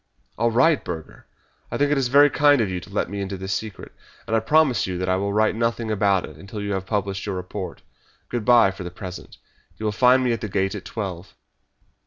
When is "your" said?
7.27-7.35